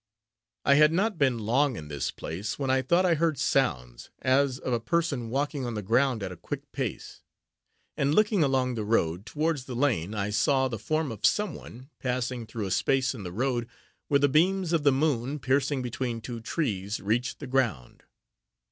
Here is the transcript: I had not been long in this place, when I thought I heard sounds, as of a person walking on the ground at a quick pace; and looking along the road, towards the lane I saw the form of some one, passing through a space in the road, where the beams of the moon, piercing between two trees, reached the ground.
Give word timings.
I 0.65 0.73
had 0.81 0.91
not 0.91 1.19
been 1.19 1.37
long 1.37 1.75
in 1.75 1.87
this 1.87 2.09
place, 2.09 2.57
when 2.57 2.71
I 2.71 2.81
thought 2.81 3.05
I 3.05 3.13
heard 3.13 3.37
sounds, 3.37 4.09
as 4.19 4.57
of 4.57 4.73
a 4.73 4.79
person 4.79 5.29
walking 5.29 5.63
on 5.63 5.75
the 5.75 5.83
ground 5.83 6.23
at 6.23 6.31
a 6.31 6.35
quick 6.37 6.71
pace; 6.71 7.21
and 7.95 8.15
looking 8.15 8.43
along 8.43 8.73
the 8.73 8.83
road, 8.83 9.27
towards 9.27 9.65
the 9.65 9.75
lane 9.75 10.15
I 10.15 10.31
saw 10.31 10.67
the 10.67 10.79
form 10.79 11.11
of 11.11 11.23
some 11.23 11.53
one, 11.53 11.91
passing 11.99 12.47
through 12.47 12.65
a 12.65 12.71
space 12.71 13.13
in 13.13 13.21
the 13.21 13.31
road, 13.31 13.69
where 14.07 14.19
the 14.19 14.27
beams 14.27 14.73
of 14.73 14.81
the 14.81 14.91
moon, 14.91 15.37
piercing 15.37 15.83
between 15.83 16.19
two 16.19 16.39
trees, 16.41 16.99
reached 16.99 17.37
the 17.37 17.45
ground. 17.45 18.01